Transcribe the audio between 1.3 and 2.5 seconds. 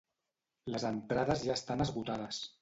ja estan esgotades.